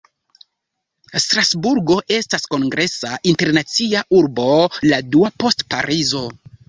Strasburgo 1.23 1.97
estas 2.17 2.49
kongresa 2.55 3.13
internacia 3.33 4.01
urbo, 4.21 4.47
la 4.93 5.01
dua 5.17 5.33
post 5.45 5.67
Parizo. 5.75 6.25